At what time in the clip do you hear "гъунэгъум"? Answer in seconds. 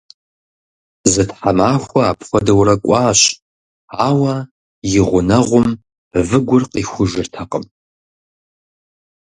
5.09-5.67